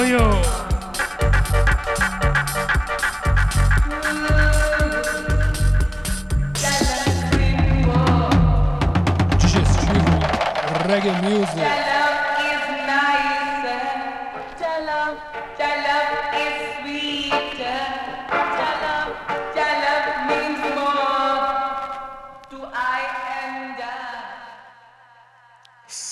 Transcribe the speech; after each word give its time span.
Yo, 0.00 0.06
yo. 0.06 0.42
Digestivo, 9.36 10.20
reggae 10.86 11.12
music. 11.20 11.89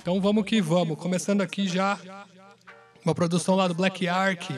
Então 0.00 0.20
vamos 0.20 0.44
que 0.44 0.62
vamos, 0.62 0.96
começando 0.96 1.40
aqui 1.40 1.66
já 1.66 1.98
uma 3.04 3.16
produção 3.16 3.56
lá 3.56 3.66
do 3.66 3.74
Black 3.74 4.06
Ark, 4.06 4.48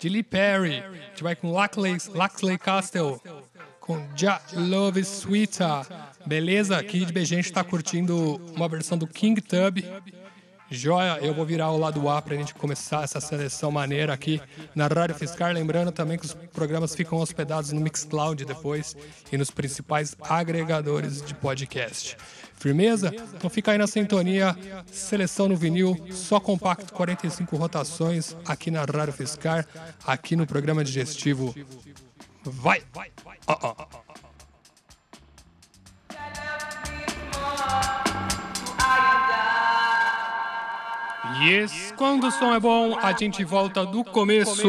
de 0.00 0.08
Lee 0.08 0.22
Perry. 0.22 0.82
A 0.82 1.08
gente 1.08 1.22
vai 1.22 1.36
com 1.36 1.52
Laxley 1.52 2.58
Castle, 2.58 3.20
com 3.78 4.02
Ja 4.16 4.40
Love 4.54 5.00
Sweeta. 5.04 5.86
Beleza? 6.24 6.78
Aqui 6.78 7.04
de 7.04 7.12
BG 7.12 7.34
a 7.34 7.36
gente 7.36 7.52
tá 7.52 7.62
curtindo 7.62 8.36
uma 8.56 8.66
versão 8.66 8.96
do 8.96 9.06
King 9.06 9.40
Tub. 9.42 9.84
Joia, 10.72 11.18
eu 11.20 11.34
vou 11.34 11.44
virar 11.44 11.70
o 11.72 11.76
lado 11.76 12.08
A 12.08 12.22
pra 12.22 12.36
gente 12.36 12.54
começar 12.54 13.02
essa 13.02 13.20
seleção 13.20 13.72
maneira 13.72 14.14
aqui 14.14 14.40
na 14.74 14.86
Rádio 14.86 15.16
Fiscar. 15.16 15.52
Lembrando 15.52 15.90
também 15.90 16.16
que 16.16 16.24
os 16.24 16.32
programas 16.32 16.94
ficam 16.94 17.18
hospedados 17.18 17.72
no 17.72 17.80
Mixcloud 17.80 18.44
depois 18.44 18.96
e 19.30 19.36
nos 19.36 19.50
principais 19.50 20.16
agregadores 20.20 21.20
de 21.22 21.34
podcast. 21.34 22.16
Firmeza? 22.60 23.10
Então 23.34 23.48
fica 23.48 23.72
aí 23.72 23.78
na 23.78 23.86
sintonia, 23.86 24.54
seleção 24.86 25.48
no 25.48 25.56
vinil, 25.56 25.98
só 26.10 26.38
compacto 26.38 26.92
45 26.92 27.56
rotações 27.56 28.36
aqui 28.46 28.70
na 28.70 28.84
Rádio 28.84 29.14
Fiscar, 29.14 29.66
aqui 30.06 30.36
no 30.36 30.46
programa 30.46 30.84
digestivo. 30.84 31.54
Vai! 32.44 32.82
Ó, 33.46 33.58
ó. 33.62 34.10
Yes, 41.42 41.94
quando 41.96 42.26
o 42.26 42.30
som 42.30 42.54
é 42.54 42.60
bom, 42.60 42.98
a 42.98 43.12
gente 43.12 43.42
volta 43.42 43.86
do 43.86 44.04
começo. 44.04 44.68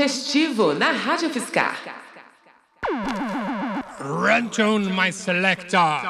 sugestivo 0.00 0.72
na 0.72 0.92
Rádio 0.92 1.28
Fiscar. 1.28 1.76
Run 4.00 4.50
on 4.58 4.94
my 4.94 5.12
selector. 5.12 6.00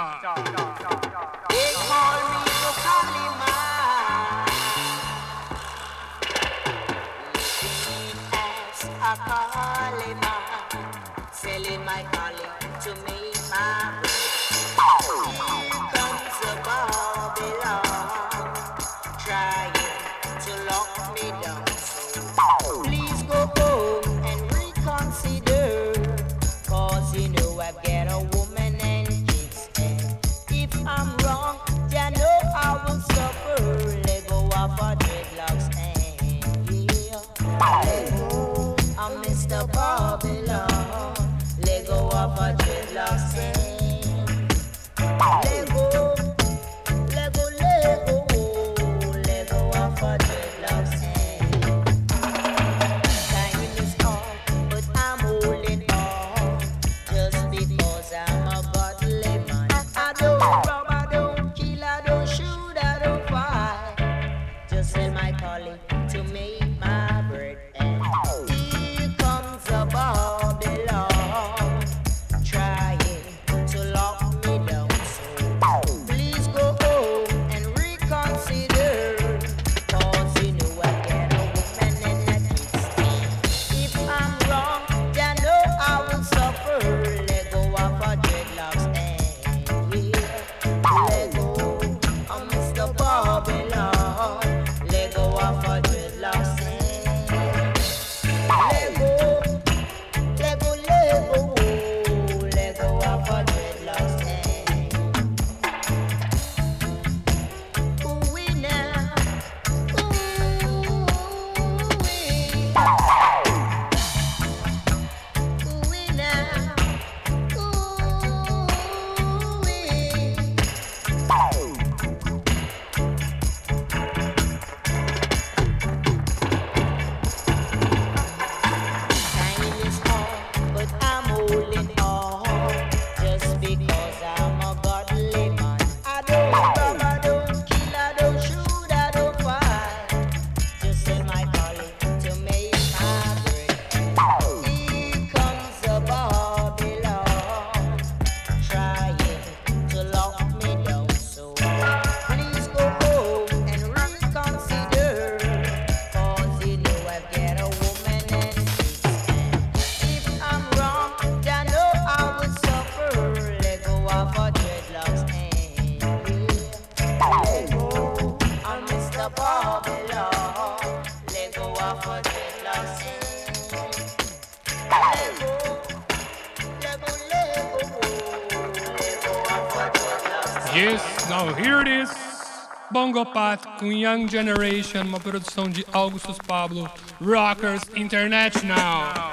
Bongo 183.00 183.24
Path 183.24 183.78
com 183.78 183.90
Young 183.90 184.28
Generation, 184.28 185.04
uma 185.04 185.18
produção 185.18 185.70
de 185.70 185.86
Augustus 185.90 186.36
Pablo, 186.46 186.86
Rockers 187.18 187.80
International. 187.96 189.29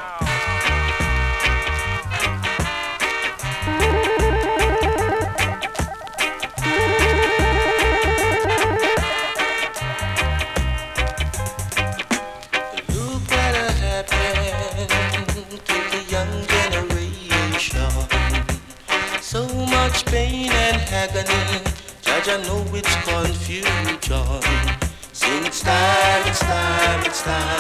future. 23.34 24.39
Sing 25.13 25.46
it's 25.46 25.62
time, 25.62 26.27
it's 26.27 26.39
time, 26.39 27.05
it's 27.05 27.22
time. 27.24 27.56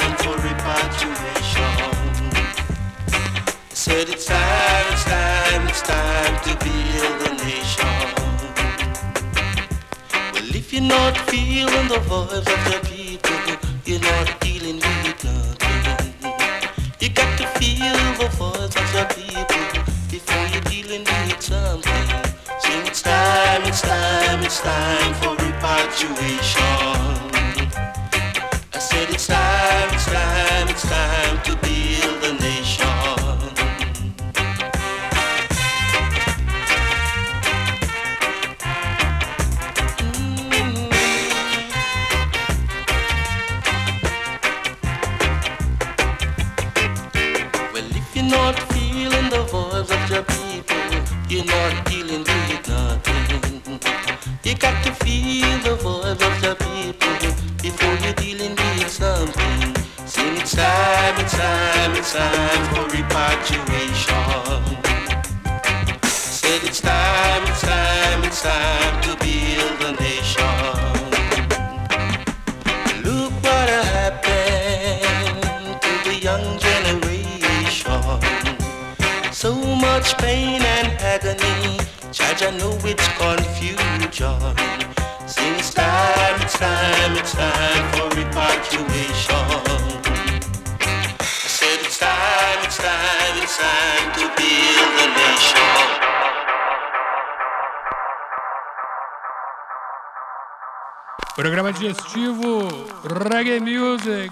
Programa 101.47 101.71
digestivo 101.71 102.67
Reggae 103.05 103.61
Music 103.61 104.29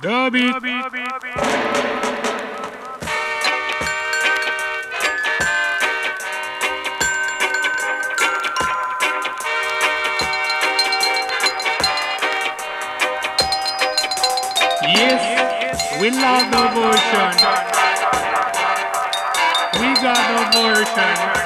Dub. 0.00 0.36
Yes, 14.86 16.00
we 16.00 16.10
love 16.10 16.52
the 16.52 16.68
version. 16.70 17.34
We 19.80 19.94
got 20.00 20.22
the 20.30 20.38
version. 20.56 21.43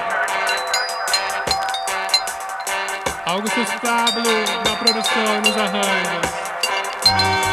Augustus 3.28 3.68
Pablo 3.82 4.22
na 4.64 4.76
produção 4.76 5.36
e 5.36 5.46
nos 5.46 5.54
arranjos. 5.54 7.47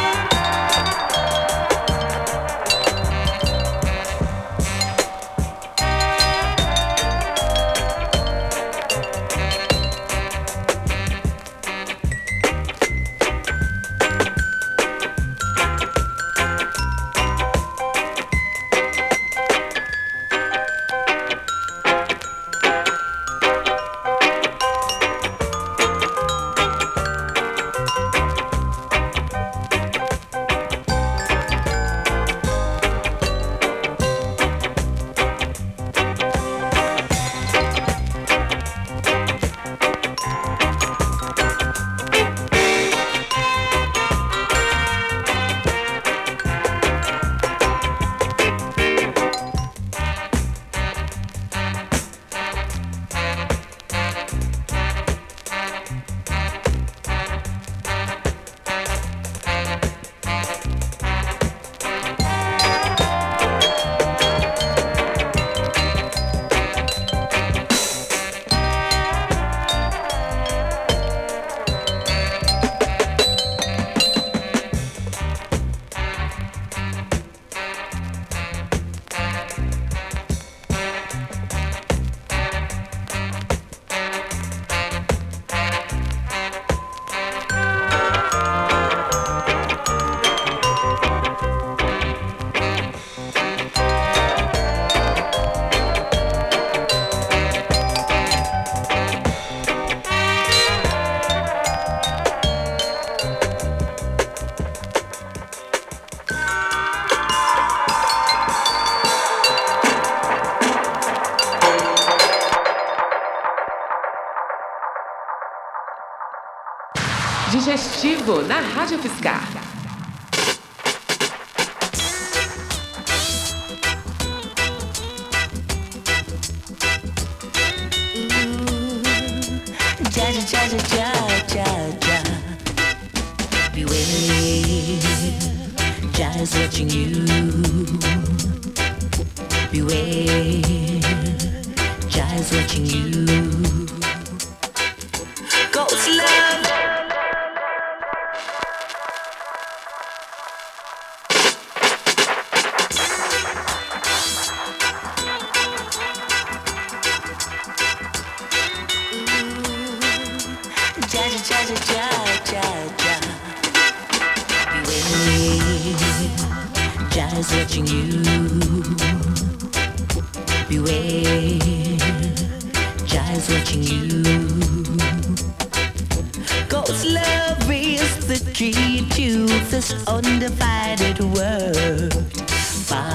Na 118.46 118.60
Rádio 118.60 118.98
Fiscar. 118.98 119.35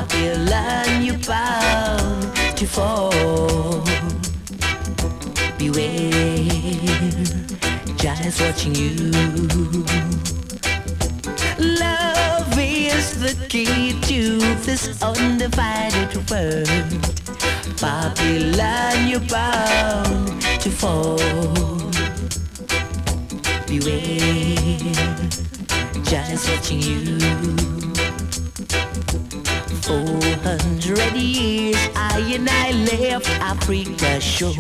Babylon, 0.10 1.06
you're 1.06 1.18
bound 1.28 2.36
to 2.58 2.66
fall. 2.66 3.84
Beware, 5.60 6.10
is 8.26 8.42
watching 8.42 8.74
you. 8.74 8.96
Love 11.60 12.58
is 12.58 13.20
the 13.20 13.36
key 13.48 13.94
to 14.02 14.40
this 14.66 15.04
undivided 15.04 16.16
world. 16.32 16.68
Babylon, 17.80 19.08
you're 19.08 19.20
bound 19.30 20.42
to 20.62 20.72
fall. 20.72 21.18
Beware, 23.68 24.18
is 26.34 26.50
watching 26.50 26.82
you. 26.82 27.91
Four 29.84 30.22
hundred 30.44 31.14
years 31.16 31.76
I 31.96 32.20
and 32.34 32.50
I 32.50 32.72
left 32.72 33.30
Africa 33.42 34.22
shore 34.22 34.54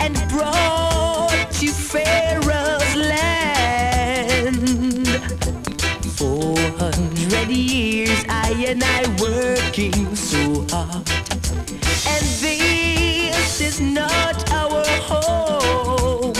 and 0.00 0.14
brought 0.28 1.50
to 1.52 1.68
Pharaoh's 1.68 2.96
land. 2.96 3.46
Four 6.16 6.58
hundred 6.78 7.48
years 7.50 8.24
I 8.28 8.50
and 8.66 8.82
I 8.82 9.06
working 9.20 10.16
so 10.16 10.66
hard, 10.70 11.08
and 12.08 12.24
this 12.42 13.60
is 13.60 13.80
not 13.80 14.50
our 14.52 14.84
home. 15.06 16.34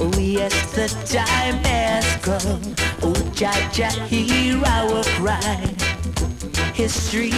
Oh 0.00 0.18
yes, 0.18 0.54
the 0.72 0.88
time 1.06 1.62
has 1.64 2.04
come. 2.22 2.74
Oh 3.02 3.14
Jah 3.34 3.70
Jah, 3.72 3.90
hear 4.08 4.60
our 4.64 5.04
cry. 5.16 5.74
History 6.82 7.30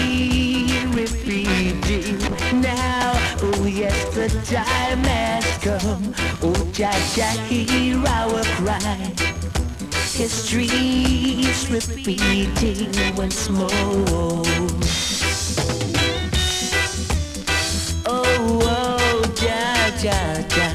repeating 0.94 2.18
now. 2.62 3.12
Oh 3.42 3.66
yes, 3.66 3.94
the 4.14 4.30
time 4.50 5.04
has 5.04 5.44
come. 5.58 6.14
Oh 6.40 6.54
Jaja, 6.72 7.28
hear 7.46 7.98
our 8.08 8.42
cry. 8.56 9.12
History's 10.16 11.68
repeating 11.70 13.16
once 13.16 13.50
more. 13.50 13.68
Oh, 18.06 18.62
oh, 18.64 19.22
ja, 19.42 19.90
ja, 20.02 20.38
ja. 20.56 20.72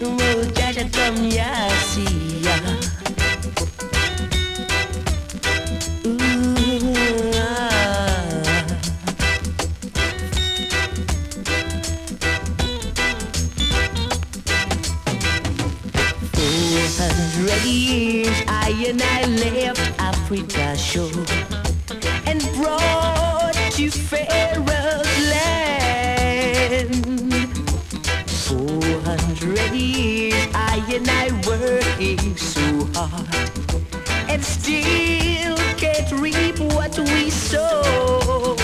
Oh, 0.00 0.16
ja, 0.56 0.70
ja, 0.70 0.88
come, 0.94 1.28
ya, 1.28 1.68
see 1.92 2.25
Years 17.36 18.42
I 18.48 18.70
and 18.88 19.02
I 19.02 19.26
left 19.26 20.00
Africa 20.00 20.74
shore 20.76 21.10
and 22.24 22.40
brought 22.54 23.52
to 23.72 23.90
Pharaoh's 23.90 25.18
land. 25.30 26.94
Four 28.26 29.00
hundred 29.02 29.70
years 29.74 30.48
I 30.54 30.82
and 30.94 31.08
I 31.10 31.30
working 31.46 32.36
so 32.38 32.88
hard 32.94 33.50
and 34.30 34.42
still 34.42 35.56
can't 35.76 36.10
reap 36.12 36.58
what 36.72 36.98
we 36.98 37.28
sow. 37.28 38.56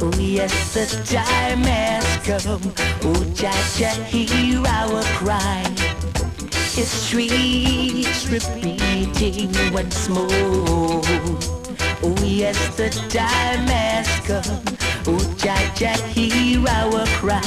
Oh 0.00 0.12
yes, 0.18 0.74
the 0.74 0.86
time 1.06 1.62
has 1.62 2.04
come. 2.26 2.72
Oh 3.02 3.22
Jaja, 3.34 3.94
hear 4.04 4.66
our 4.66 5.02
cry. 5.18 5.87
History's 6.78 8.30
repeating 8.30 9.50
once 9.72 10.08
more. 10.08 10.28
Oh 12.04 12.14
yes, 12.22 12.76
the 12.76 12.88
time 13.10 13.66
has 13.66 14.06
come. 14.24 14.62
Oh 15.04 15.18
Jaja, 15.42 15.96
hear 16.14 16.64
our 16.68 17.04
cry. 17.18 17.42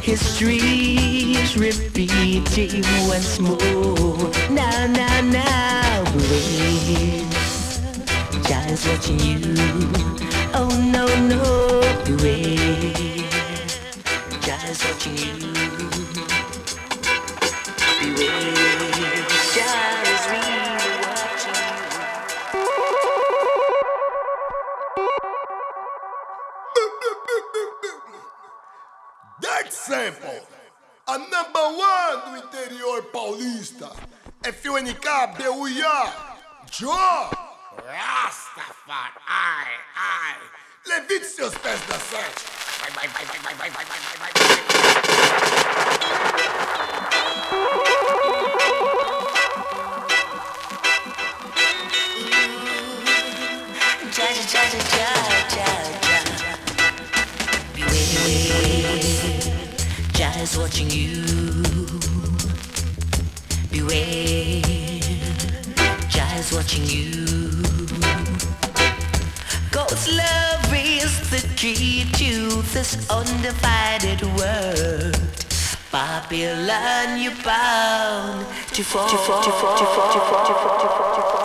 History's 0.00 1.54
repeating 1.58 2.82
once 3.08 3.38
more. 3.40 4.32
Now, 4.48 4.86
now, 4.86 5.20
now, 5.20 6.04
beware. 6.14 7.28
Giants 8.48 8.88
watching 8.88 9.20
you. 9.20 9.38
Oh 10.54 10.72
no, 10.94 11.04
no, 11.28 11.44
beware. 12.06 12.94
Giants 14.40 14.82
watching 14.82 15.18
you. 15.18 15.57
Paulista. 33.12 33.90
FUNK, 34.62 35.06
BUIA, 35.36 36.12
Joe, 36.70 37.28
Rastafari, 37.84 39.14
ai, 39.26 39.72
ai. 39.94 40.36
Levite 40.86 41.26
seus 41.26 41.54
pés 41.56 41.80
da 41.88 41.98
sete. 41.98 42.44
Vai, 42.80 42.90
vai, 42.92 43.08
vai, 43.08 43.24
vai, 43.26 43.38
vai, 43.40 43.54
vai, 43.54 43.70
vai, 43.70 43.84
vai, 43.84 43.98
vai, 44.00 44.18
vai. 44.18 44.32
Ja, 54.16 54.24
ja, 54.24 54.42
ja, 54.52 54.62
ja, 54.96 55.12
ja, 55.56 55.70
ja. 55.96 56.52
Beware, 57.74 58.98
Jah 60.18 60.36
is 60.42 60.56
watching 60.56 60.90
you. 60.90 62.07
Undivided 73.98 74.22
world. 74.38 75.16
Babylon, 75.90 77.20
you're 77.20 77.32
bound 77.42 78.46
to 78.74 78.84
fall, 78.84 79.08
to 79.08 79.16
fall, 79.16 79.42
to 79.42 79.50
fall, 79.50 79.78
to 79.78 79.84
fall, 79.84 80.12
to 80.12 80.20
fall, 80.20 80.46
to 80.46 80.54
fall, 80.54 80.78
to 80.78 81.22
fall. 81.22 81.37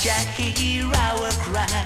Jaja, 0.00 0.16
hear 0.56 0.86
our 0.86 1.30
cry. 1.44 1.84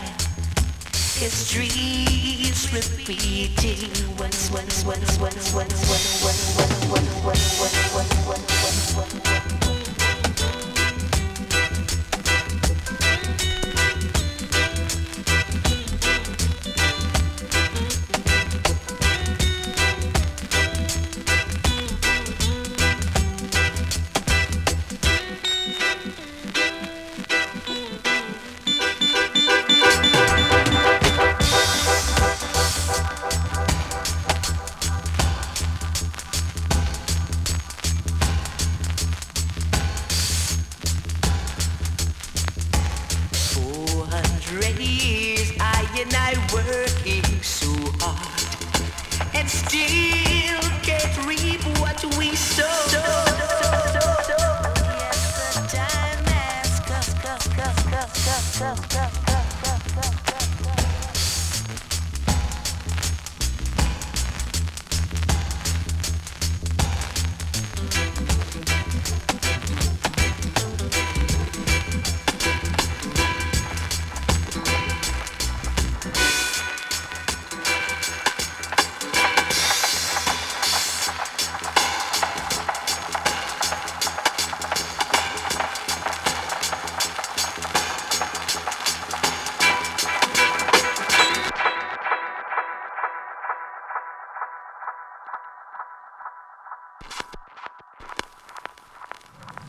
History 1.18 1.66
is 1.66 2.72
repeating 2.72 3.90
once, 4.18 4.50
once, 4.50 4.84
once, 4.84 5.18
once, 5.18 5.52
once, 5.52 5.54
once, 5.54 6.22
once, 6.22 6.22
once, 6.22 6.88
once, 6.88 7.24
once, 7.24 7.60
once, 7.60 7.94
once, 7.94 8.26
once, 8.26 8.96
once, 8.96 9.22
once. 9.24 9.65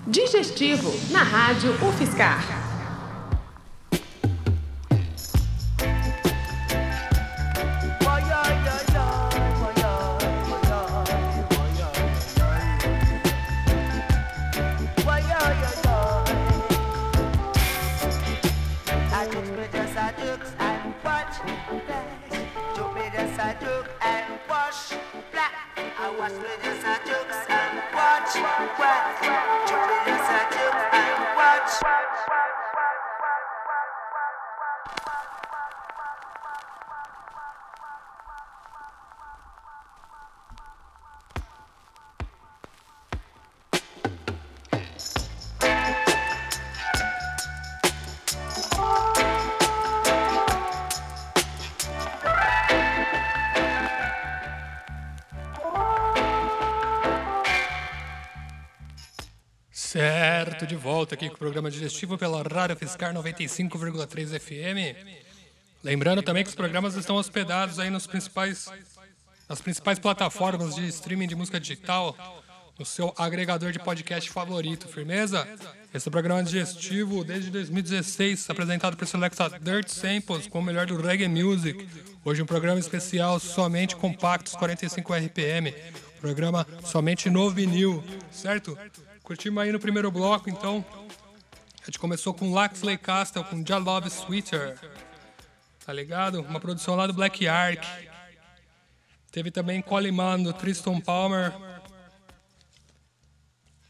Digestivo 0.10 0.93
na 1.12 1.22
Rádio 1.22 1.74
UFSCar. 1.86 2.66
De 60.67 60.75
volta 60.75 61.15
aqui 61.15 61.30
com 61.30 61.36
o 61.36 61.38
programa 61.38 61.71
digestivo 61.71 62.17
pela 62.17 62.43
Rádio 62.43 62.75
Fiscar 62.75 63.13
95,3 63.13 64.38
FM. 64.38 64.97
Lembrando 65.82 66.21
também 66.21 66.43
que 66.43 66.49
os 66.49 66.56
programas 66.56 66.95
estão 66.95 67.15
hospedados 67.15 67.80
aí 67.80 67.89
nos 67.89 68.06
principais, 68.06 68.69
nas 69.47 69.62
principais 69.62 69.97
plataformas 69.97 70.75
de 70.75 70.86
streaming 70.89 71.27
de 71.27 71.36
música 71.36 71.58
digital, 71.58 72.17
no 72.77 72.86
seu 72.86 73.13
agregador 73.17 73.71
de 73.71 73.80
podcast 73.80 74.30
favorito, 74.30 74.89
firmeza? 74.89 75.47
Esse 75.93 76.06
é 76.06 76.10
o 76.10 76.12
programa 76.12 76.43
digestivo 76.43 77.23
desde 77.23 77.49
2016, 77.49 78.49
apresentado 78.49 78.97
por 78.97 79.08
Selecta 79.08 79.49
Dirt 79.62 79.88
Samples 79.88 80.47
com 80.47 80.60
o 80.60 80.63
melhor 80.63 80.86
do 80.86 81.01
reggae 81.01 81.30
music. 81.30 81.88
Hoje 82.25 82.41
um 82.41 82.45
programa 82.45 82.80
especial 82.80 83.39
somente 83.39 83.95
compactos 83.95 84.53
45 84.53 85.13
RPM, 85.13 85.73
programa 86.19 86.67
somente 86.84 87.30
no 87.30 87.49
vinil, 87.49 88.03
certo? 88.32 88.77
Curtimos 89.27 89.61
aí 89.61 89.73
no 89.73 89.79
primeiro 89.79 90.09
bloco, 90.09 90.49
então. 90.49 90.85
A 91.81 91.85
gente 91.85 91.99
começou 91.99 92.33
com 92.33 92.53
Laxley 92.53 92.97
Castle, 92.97 93.43
com 93.43 93.61
Ja 93.61 93.77
Love 93.77 94.07
Sweeter. 94.07 94.79
Tá 95.85 95.91
ligado? 95.91 96.39
Uma 96.39 96.61
produção 96.61 96.95
lá 96.95 97.05
do 97.05 97.11
Black 97.11 97.45
Ark. 97.45 97.85
Teve 99.29 99.51
também 99.51 99.81
Coleman, 99.81 100.43
do 100.43 100.53
Tristan 100.53 101.01
Palmer. 101.01 101.53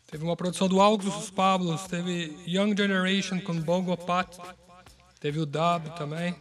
Teve 0.07 0.23
uma 0.23 0.35
produção 0.35 0.67
do 0.67 0.81
Augustus 0.81 1.29
Pablos. 1.29 1.83
Teve 1.83 2.35
Young 2.47 2.75
Generation 2.75 3.39
com 3.39 3.61
Bongo 3.61 3.95
Pat. 3.95 4.35
Teve 5.19 5.39
o 5.39 5.45
Dub 5.45 5.95
também. 5.95 6.35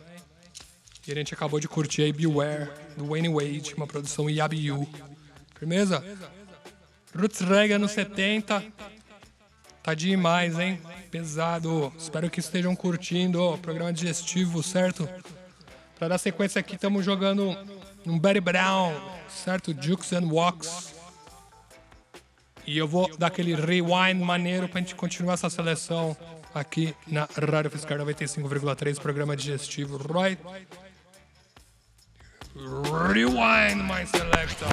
E 1.07 1.13
a 1.13 1.15
gente 1.15 1.35
acabou 1.35 1.61
de 1.61 1.69
curtir 1.69 2.01
aí 2.01 2.15
Beware, 2.15 2.71
do 2.97 3.09
Wayne 3.09 3.29
Wade, 3.29 3.75
uma 3.75 3.87
produção 3.87 4.31
Yabiu. 4.31 4.89
Firmeza? 5.55 6.03
Roots 7.17 7.41
Reggae 7.41 7.75
anos 7.75 7.93
70. 7.93 8.63
Tá 9.83 9.95
demais, 9.95 10.59
hein? 10.59 10.81
Pesado. 11.11 11.93
Espero 11.97 12.29
que 12.29 12.41
estejam 12.41 12.75
curtindo 12.75 13.43
o 13.43 13.59
programa 13.59 13.93
digestivo, 13.93 14.63
certo? 14.63 15.09
Pra 15.99 16.09
dar 16.09 16.19
sequência 16.19 16.59
aqui, 16.61 16.75
estamos 16.75 17.05
jogando 17.05 17.57
um 18.05 18.19
Betty 18.19 18.41
Brown, 18.41 18.93
certo? 19.29 19.75
Jukes 19.81 20.13
and 20.13 20.27
Walks. 20.27 20.95
E 22.67 22.77
eu 22.77 22.87
vou 22.89 23.17
dar 23.17 23.29
aquele 23.29 23.55
rewind 23.55 24.21
maneiro 24.21 24.69
pra 24.69 24.81
gente 24.81 24.95
continuar 24.95 25.35
essa 25.35 25.49
seleção 25.49 26.17
aqui 26.53 26.95
na 27.07 27.29
Rádio 27.51 27.71
Fiscal 27.71 27.99
95,3, 27.99 29.01
programa 29.01 29.37
digestivo, 29.37 29.99
right? 30.13 30.43
Rewind, 32.59 33.85
my 33.85 34.05
selector. 34.05 34.73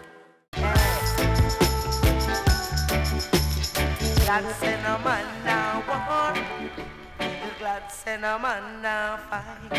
Send 8.11 8.25
a 8.25 8.37
man 8.39 8.81
now 8.81 9.17
fight. 9.29 9.71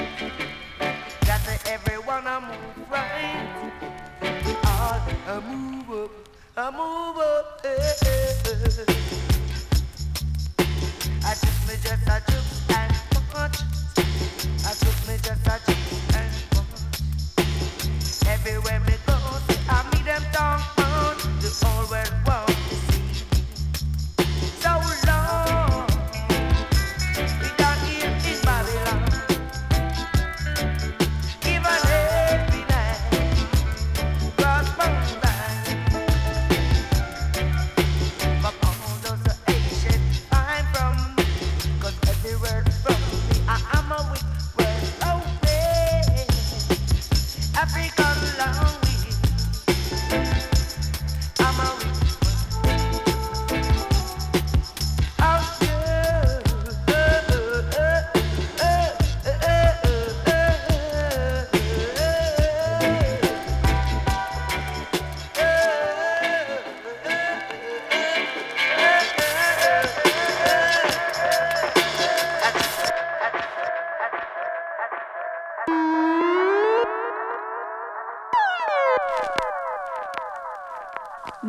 Got 1.27 1.41
to 1.45 1.55
everyone 1.71 2.27
a 2.27 2.41
move 2.41 2.91
right. 2.91 3.73
We 4.23 4.53
all 4.65 5.01
a 5.29 5.41
move 5.43 5.91
up, 5.91 6.11
a 6.57 6.73
move 6.73 7.19
up. 7.19 7.61
eh, 7.65 7.71
eh, 8.07 8.49
eh. 8.49 8.95
I 11.25 11.35
took 11.43 11.59
me 11.69 11.75
just 11.85 12.09
a 12.09 12.23
juke 12.29 12.77
and 12.79 12.93
punch. 13.33 13.59
I 14.65 14.73
took 14.83 14.99
me 15.09 15.15
just 15.27 15.47
a 15.47 15.57
juke 15.67 16.17
and 16.21 16.33
punch. 16.53 16.85
Everywhere 18.29 18.81
me 18.81 18.95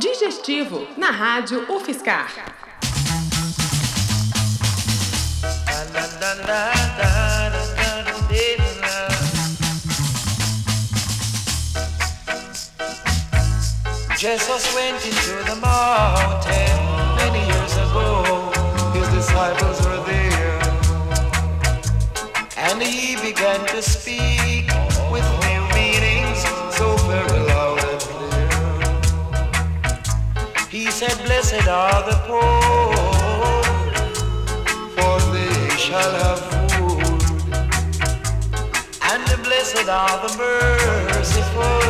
Digestivo 0.04 0.86
na 0.98 1.12
Rádio 1.12 1.66
UFSCar. 1.72 2.28
Jesus 14.18 14.76
went 14.76 15.06
into 15.06 15.36
the 15.48 15.56
mountain 15.62 16.80
many 17.16 17.40
years 17.48 17.78
ago. 17.78 18.52
His 18.92 19.08
disciples 19.08 19.80
were 19.88 20.04
there. 20.04 20.60
And 22.58 22.84
he 22.84 23.16
began 23.16 23.66
to 23.68 23.82
speak 23.82 24.63
Blessed 31.44 31.68
are 31.68 32.04
the 32.10 32.16
poor, 32.26 32.96
for 34.96 35.16
they 35.34 35.70
shall 35.76 36.14
have 36.24 36.42
food. 36.72 37.22
And 39.12 39.26
blessed 39.44 39.90
are 39.90 40.18
the 40.26 40.32
merciful 40.38 41.84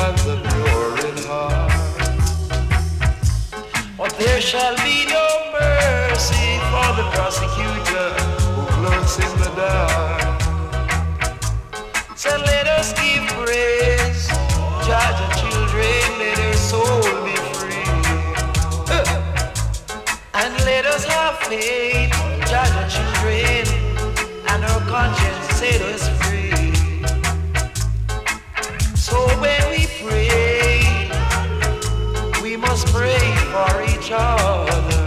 and 0.00 0.16
the 0.24 0.36
pure 0.48 0.96
in 1.06 1.16
heart. 1.28 1.70
But 3.98 4.16
there 4.18 4.40
shall 4.40 4.76
be 4.76 5.04
no 5.04 5.28
mercy 5.52 6.58
for 6.72 6.88
the 6.96 7.06
prosecutor 7.12 8.08
who 8.54 8.62
lurks 8.84 9.18
in 9.18 9.32
the 9.38 9.50
dark. 9.54 10.40
So 12.16 12.30
let 12.38 12.66
us 12.68 12.94
give 12.94 13.26
praise, 13.36 14.28
judge 14.86 15.20
and 15.24 15.34
children, 15.38 16.18
let 16.18 16.38
our 16.40 16.54
soul 16.54 17.03
let 20.64 20.86
us 20.86 21.04
have 21.04 21.38
faith, 21.40 22.10
judge 22.48 22.74
and 22.80 22.90
children, 22.90 23.66
and 24.48 24.64
our 24.64 24.80
conscience 24.88 25.46
set 25.58 25.80
us 25.92 26.08
free. 26.20 26.50
So 28.96 29.16
when 29.40 29.62
we 29.70 29.86
pray, 30.02 31.10
we 32.42 32.56
must 32.56 32.86
pray 32.88 33.20
for 33.52 33.82
each 33.92 34.10
other. 34.10 35.02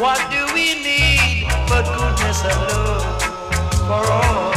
What 0.00 0.20
do 0.30 0.44
we 0.54 0.74
need 0.82 1.46
but 1.68 1.84
goodness 1.96 2.42
and 2.44 2.60
love 2.72 3.22
for 3.88 4.12
all 4.12 4.47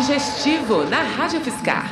Digestivo 0.00 0.88
na 0.88 1.02
Rádio 1.02 1.40
UFSCar. 1.40 1.84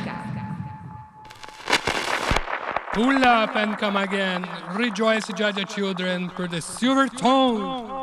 Pull 2.91 3.23
up 3.23 3.55
and 3.55 3.77
come 3.77 3.97
again. 3.97 4.49
Rejoice, 4.73 5.29
your 5.29 5.67
children, 5.67 6.27
for 6.29 6.47
the 6.47 6.59
silver 6.59 7.07
tone. 7.07 7.98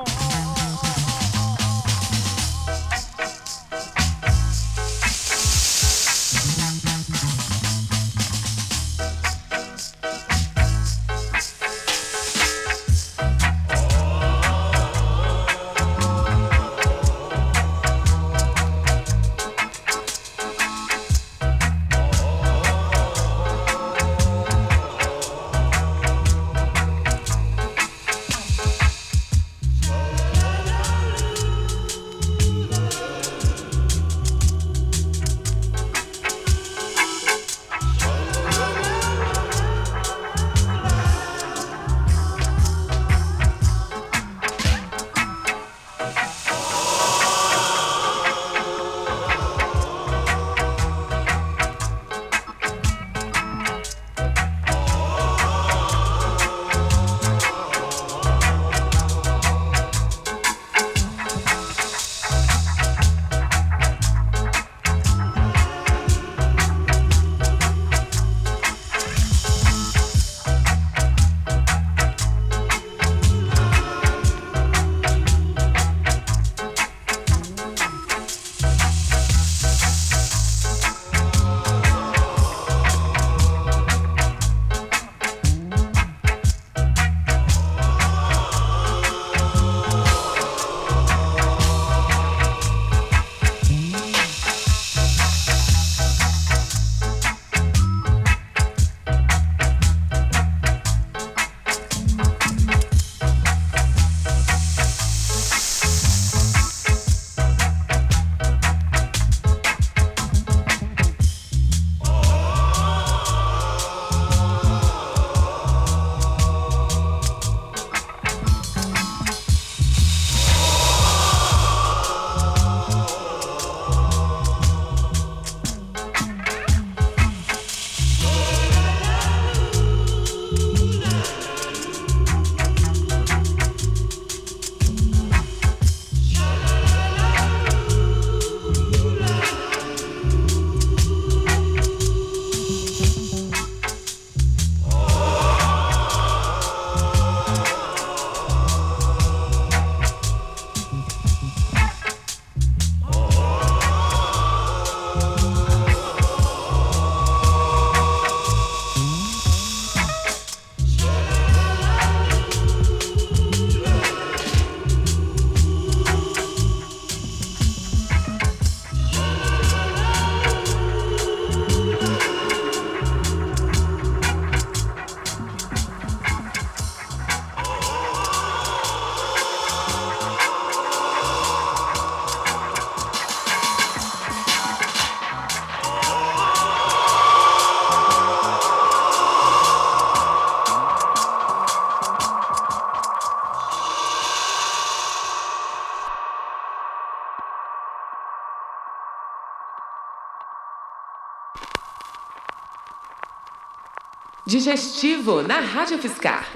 Digestivo 204.56 205.42
na 205.42 205.60
Rádio 205.60 205.98
Fiscar. 205.98 206.46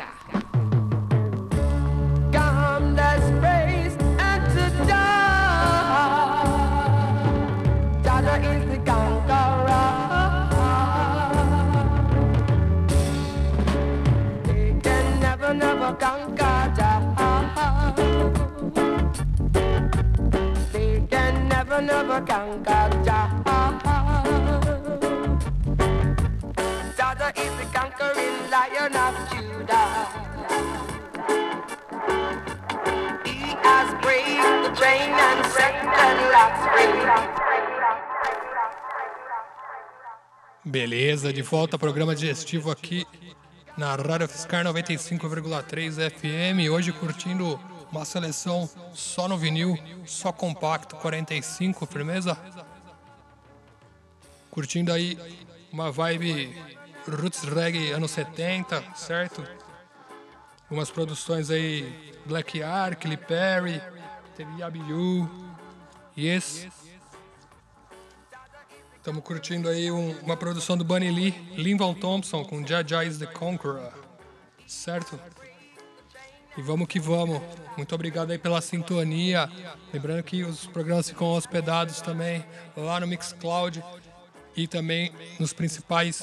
Come, 2.32 2.94
let's 2.96 3.30
Beleza, 40.64 41.32
de 41.32 41.42
volta 41.42 41.74
ao 41.76 41.80
programa 41.80 42.14
digestivo 42.14 42.70
aqui 42.70 43.06
na 43.76 43.96
Rádio 43.96 44.28
Fiscar 44.28 44.64
95,3 44.64 46.10
FM. 46.10 46.70
Hoje 46.70 46.92
curtindo 46.92 47.58
uma 47.90 48.04
seleção 48.04 48.68
só 48.94 49.26
no 49.26 49.36
vinil, 49.36 49.76
só 50.06 50.30
compacto 50.32 50.96
45, 50.96 51.86
firmeza? 51.86 52.36
Curtindo 54.50 54.92
aí 54.92 55.18
uma 55.72 55.90
vibe 55.90 56.54
roots 57.08 57.42
reggae 57.42 57.92
anos 57.92 58.10
70, 58.12 58.84
certo? 58.94 59.42
Umas 60.70 60.90
produções 60.90 61.50
aí 61.50 62.12
Black 62.26 62.62
Ark, 62.62 63.08
Lee 63.08 63.16
Perry, 63.16 63.80
teve 64.36 64.60
Yabiyu, 64.60 65.28
Yes. 66.24 66.66
Estamos 68.98 69.24
curtindo 69.24 69.70
aí 69.70 69.90
um- 69.90 70.18
uma 70.20 70.36
produção 70.36 70.76
do 70.76 70.84
Bunny 70.84 71.10
Lee, 71.10 71.30
Linval 71.56 71.94
Thompson 71.94 72.44
com 72.44 72.62
Jaja 72.66 73.02
is 73.04 73.16
the 73.16 73.24
Conqueror, 73.26 73.90
certo? 74.66 75.18
E 76.58 76.60
vamos 76.60 76.86
que 76.88 77.00
vamos. 77.00 77.40
Muito 77.74 77.94
obrigado 77.94 78.32
aí 78.32 78.38
pela 78.38 78.60
sintonia. 78.60 79.48
Lembrando 79.94 80.22
que 80.22 80.44
os 80.44 80.66
programas 80.66 81.08
ficam 81.08 81.28
hospedados 81.28 82.02
também 82.02 82.44
lá 82.76 83.00
no 83.00 83.06
Mixcloud 83.06 83.82
e 84.54 84.68
também 84.68 85.10
nos 85.38 85.54
principais 85.54 86.22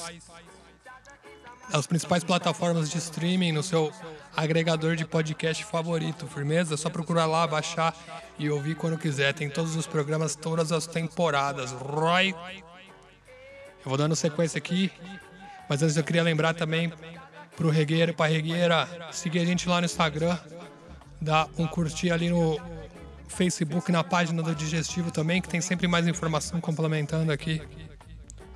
as 1.72 1.86
principais 1.86 2.24
plataformas 2.24 2.90
de 2.90 2.98
streaming 2.98 3.52
no 3.52 3.62
seu 3.62 3.92
agregador 4.36 4.96
de 4.96 5.04
podcast 5.04 5.64
favorito, 5.64 6.26
firmeza? 6.26 6.74
É 6.74 6.76
só 6.76 6.88
procurar 6.88 7.26
lá, 7.26 7.46
baixar 7.46 7.94
e 8.38 8.48
ouvir 8.48 8.74
quando 8.74 8.96
quiser. 8.96 9.34
Tem 9.34 9.50
todos 9.50 9.76
os 9.76 9.86
programas, 9.86 10.34
todas 10.34 10.72
as 10.72 10.86
temporadas. 10.86 11.72
Roy. 11.72 12.34
Eu 13.84 13.90
vou 13.90 13.96
dando 13.96 14.16
sequência 14.16 14.58
aqui, 14.58 14.90
mas 15.68 15.82
antes 15.82 15.96
eu 15.96 16.04
queria 16.04 16.22
lembrar 16.22 16.54
também 16.54 16.92
pro 17.56 17.70
regueiro, 17.70 18.14
pra 18.14 18.26
regueira, 18.26 18.88
seguir 19.12 19.40
a 19.40 19.44
gente 19.44 19.68
lá 19.68 19.80
no 19.80 19.86
Instagram, 19.86 20.38
dar 21.20 21.48
um 21.58 21.66
curtir 21.66 22.10
ali 22.10 22.28
no 22.28 22.60
Facebook, 23.28 23.90
na 23.90 24.02
página 24.02 24.42
do 24.42 24.54
Digestivo 24.54 25.10
também, 25.10 25.40
que 25.40 25.48
tem 25.48 25.60
sempre 25.60 25.86
mais 25.86 26.06
informação 26.06 26.60
complementando 26.60 27.32
aqui 27.32 27.62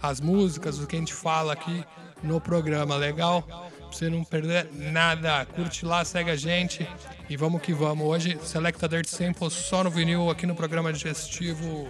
as 0.02 0.20
músicas, 0.20 0.78
o 0.78 0.86
que 0.86 0.96
a 0.96 0.98
gente 0.98 1.14
fala 1.14 1.52
aqui 1.52 1.84
no 2.22 2.40
programa, 2.40 2.96
legal? 2.96 3.42
Pra 3.42 3.70
você 3.90 4.08
não 4.08 4.24
perder 4.24 4.68
nada, 4.72 5.44
curte 5.46 5.84
lá, 5.84 6.04
segue 6.04 6.30
a 6.30 6.36
gente 6.36 6.88
e 7.28 7.36
vamos 7.36 7.60
que 7.60 7.72
vamos. 7.72 8.06
Hoje, 8.06 8.38
Selecta 8.42 8.88
Dirt 8.88 9.06
Sample 9.06 9.50
só 9.50 9.84
no 9.84 9.90
vinil 9.90 10.30
aqui 10.30 10.46
no 10.46 10.54
programa 10.54 10.92
digestivo. 10.92 11.88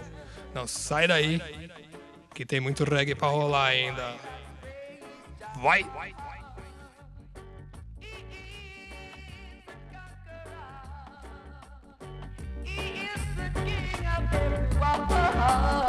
Não, 0.53 0.67
sai 0.67 1.07
daí, 1.07 1.41
que 2.33 2.45
tem 2.45 2.59
muito 2.59 2.83
reggae 2.83 3.15
pra 3.15 3.27
rolar 3.27 3.67
ainda. 3.67 4.15
Vai! 5.61 5.85
Dada 14.83 15.82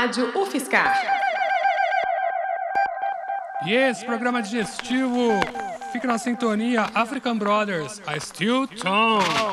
Rádio 0.00 0.32
UFSCar. 0.34 0.96
E 3.66 3.74
esse 3.74 4.02
programa 4.02 4.40
digestivo 4.40 5.28
fica 5.92 6.08
na 6.08 6.16
sintonia 6.16 6.88
African 6.94 7.36
Brothers, 7.36 8.00
I 8.08 8.18
Still 8.18 8.66
Tone. 8.66 9.49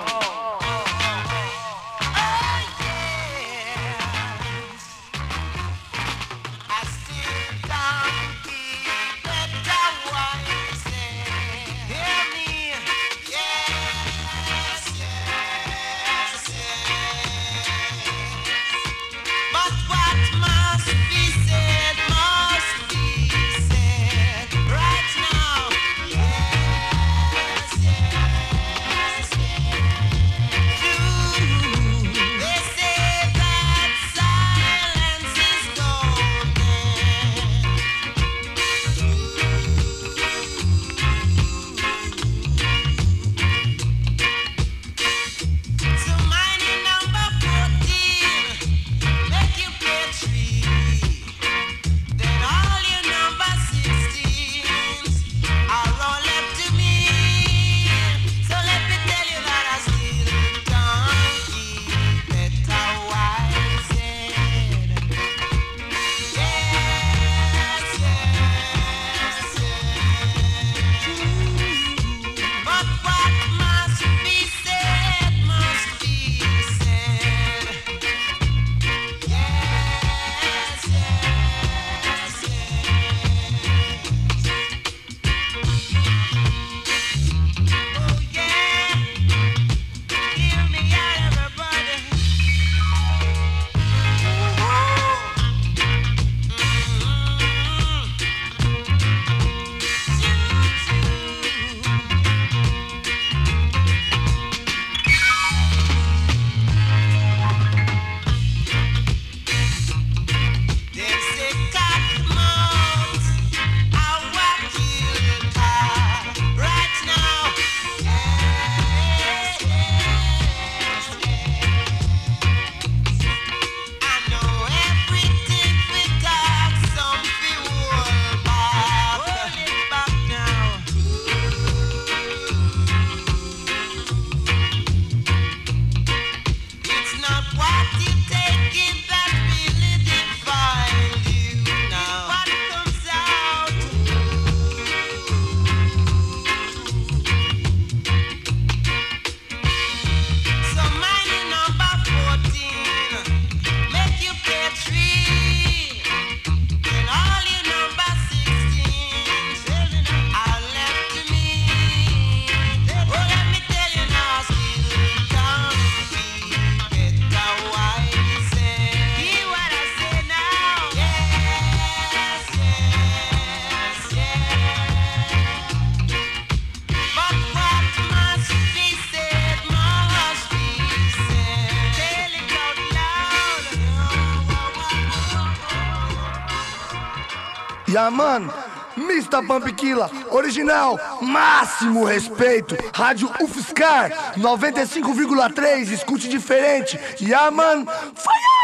Yeah, 187.97 188.11
mano. 188.11 188.53
Mr. 188.95 189.41
Pampquila, 189.47 190.09
original, 190.29 190.99
máximo 191.19 192.03
respeito, 192.03 192.77
Rádio 192.93 193.27
UFSCar, 193.41 194.33
95,3, 194.37 195.91
escute 195.91 196.29
diferente, 196.29 196.99
Yaman, 197.19 197.85
yeah, 197.85 198.13
fire! 198.15 198.57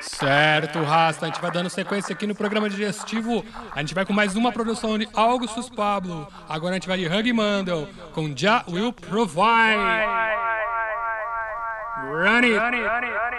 Certo, 0.00 0.82
Rasta, 0.82 1.26
a 1.26 1.28
gente 1.28 1.40
vai 1.40 1.50
dando 1.50 1.68
sequência 1.68 2.12
aqui 2.12 2.28
no 2.28 2.34
programa 2.34 2.70
digestivo, 2.70 3.44
a 3.72 3.80
gente 3.80 3.94
vai 3.94 4.04
com 4.04 4.12
mais 4.12 4.36
uma 4.36 4.52
produção 4.52 4.96
de 4.96 5.08
Augustus 5.12 5.68
Pablo, 5.68 6.28
agora 6.48 6.74
a 6.74 6.74
gente 6.74 6.88
vai 6.88 6.98
de 6.98 7.06
Hug 7.06 7.32
Mandel, 7.32 7.88
com 8.12 8.32
Ja 8.36 8.64
Will 8.68 8.92
Provide. 8.92 9.76
Run 12.08 12.44
it. 12.44 12.56
Run 12.56 12.74
it. 12.74 13.35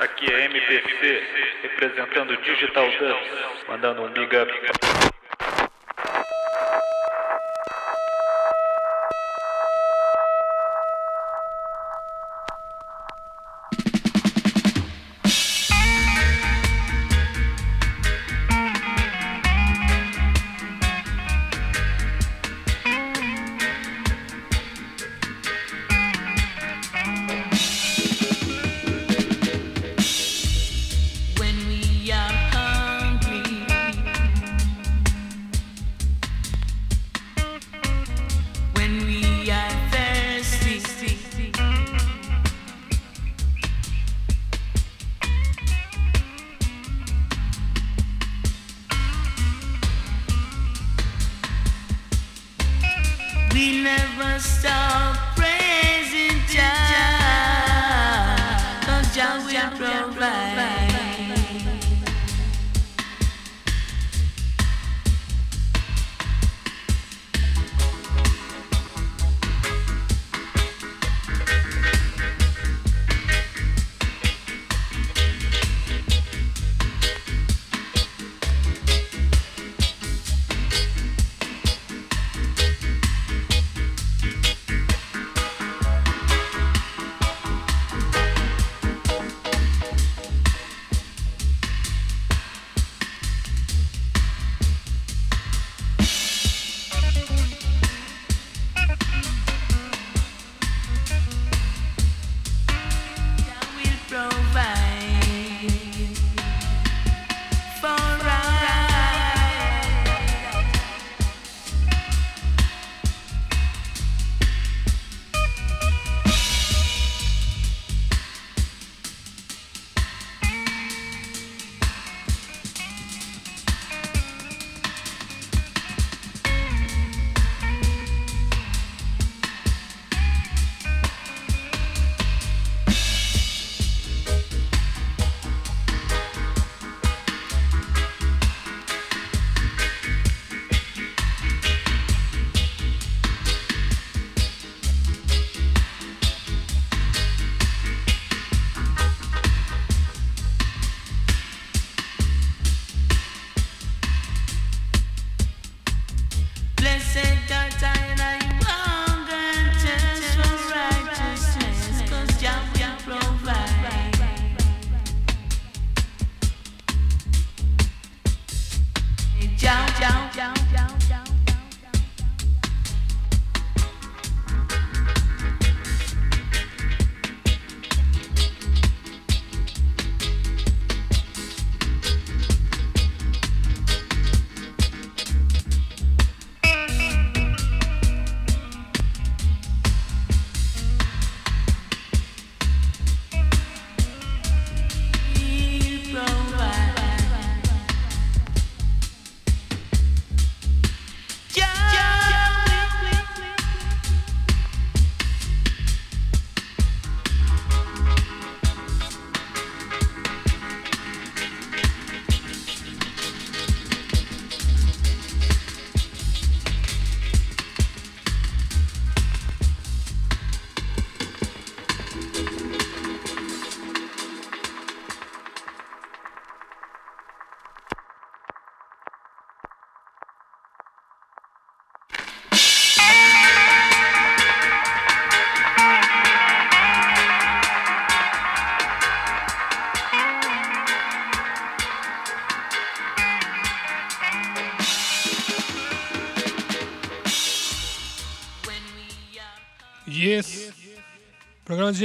Aqui 0.00 0.32
é 0.32 0.44
MPC, 0.46 1.22
representando 1.62 2.36
Digital 2.38 2.90
Dance, 2.98 3.68
mandando 3.68 4.02
um 4.04 4.08
big 4.08 4.34
up. 4.36 4.83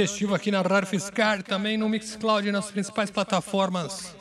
Digestivo 0.00 0.34
aqui 0.34 0.50
na 0.50 0.62
Rádio 0.62 0.88
Fiscar, 0.88 1.42
também 1.42 1.76
no 1.76 1.86
Mixcloud 1.88 2.50
nas 2.50 2.70
principais 2.70 3.10
plataformas 3.10 4.14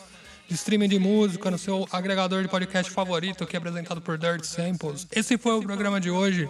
de 0.47 0.55
streaming 0.55 0.89
de 0.89 0.99
música, 0.99 1.49
no 1.49 1.57
seu 1.57 1.87
agregador 1.91 2.41
de 2.41 2.49
podcast 2.49 2.91
favorito, 2.91 3.43
aqui 3.45 3.55
apresentado 3.55 4.01
por 4.01 4.17
Dirt 4.17 4.43
Samples. 4.43 5.07
Esse 5.11 5.37
foi 5.37 5.53
o 5.57 5.61
programa 5.61 6.01
de 6.01 6.09
hoje. 6.11 6.49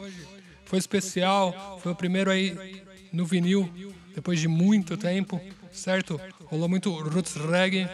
Foi 0.65 0.80
especial, 0.80 1.80
foi 1.84 1.91
o 1.91 1.95
primeiro 1.95 2.32
aí 2.32 2.82
no 3.13 3.23
vinil, 3.25 3.71
depois 4.15 4.39
de 4.39 4.47
muito 4.47 4.97
tempo, 4.97 5.39
certo? 5.71 6.19
Rolou 6.45 6.67
muito 6.67 6.91
roots 6.91 7.36
reggae. 7.36 7.88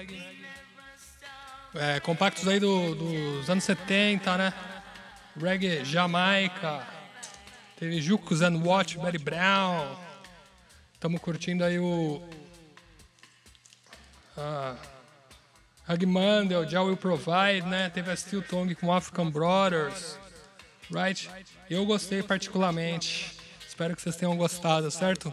É, 1.73 1.99
compactos 1.99 2.47
aí 2.47 2.59
do- 2.61 2.95
dos 2.95 3.49
anos 3.49 3.63
70, 3.65 4.38
né? 4.38 4.53
Reggae 5.38 5.83
Jamaica. 5.83 6.81
Teve 7.77 8.01
Jucos 8.01 8.41
and 8.41 8.61
Watch, 8.63 8.97
Barry 8.97 9.17
Brown. 9.17 9.97
Estamos 11.06 11.22
curtindo 11.22 11.64
aí 11.64 11.78
o. 11.78 12.20
Ah, 14.36 14.76
Hug 15.88 16.03
Mandel, 16.03 16.68
Já 16.68 16.82
Will 16.82 16.97
Provide, 16.97 17.62
né? 17.68 17.91
Teve 17.91 18.10
a 18.10 18.16
Steel 18.16 18.41
Tongue 18.41 18.74
com 18.74 18.91
African 18.91 19.30
Brothers. 19.30 20.18
Right? 20.89 21.30
Eu 21.70 21.86
gostei 21.86 22.24
particularmente. 22.24 23.38
Espero 23.68 23.95
que 23.95 24.01
vocês 24.01 24.16
tenham 24.16 24.36
gostado, 24.36 24.89
certo? 24.89 25.32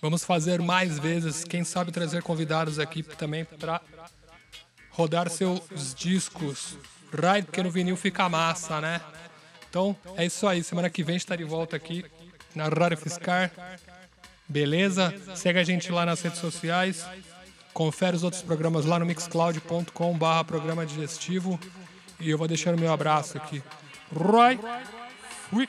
Vamos 0.00 0.24
fazer 0.24 0.62
mais 0.62 0.98
vezes. 0.98 1.44
Quem 1.44 1.62
sabe 1.62 1.92
trazer 1.92 2.22
convidados 2.22 2.78
aqui 2.78 3.02
também 3.02 3.44
para 3.44 3.82
rodar 4.88 5.28
seus 5.28 5.94
discos. 5.94 6.78
Right? 7.12 7.44
Porque 7.44 7.62
no 7.62 7.70
vinil 7.70 7.94
fica 7.94 8.26
massa, 8.26 8.80
né? 8.80 9.02
Então 9.68 9.94
é 10.16 10.24
isso 10.24 10.48
aí. 10.48 10.64
Semana 10.64 10.88
que 10.88 11.02
vem 11.04 11.16
a 11.16 11.18
gente 11.18 11.26
tá 11.26 11.36
de 11.36 11.44
volta 11.44 11.76
aqui 11.76 12.06
na 12.54 12.70
Rádio 12.70 12.96
Fiscar. 12.96 13.52
Beleza? 14.48 15.14
Segue 15.34 15.58
a 15.58 15.64
gente 15.64 15.90
lá 15.90 16.06
nas 16.06 16.22
redes 16.22 16.38
sociais. 16.38 17.04
Confere 17.72 18.16
os 18.16 18.22
outros 18.22 18.42
programas 18.42 18.86
lá 18.86 18.98
no 18.98 19.06
mixcloud.com 19.06 20.16
barra 20.16 20.44
programa 20.44 20.86
digestivo. 20.86 21.58
E 22.18 22.30
eu 22.30 22.38
vou 22.38 22.48
deixando 22.48 22.80
meu 22.80 22.92
abraço 22.92 23.36
aqui. 23.36 23.62
Right? 24.12 24.62
Fui. 25.50 25.68